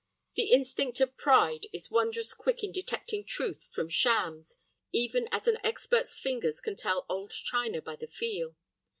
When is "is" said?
1.71-1.91